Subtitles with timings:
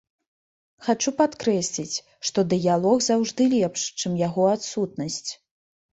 [0.85, 5.25] Хачу падкрэсліць, што дыялог заўжды лепш, чым яго адсутнасць.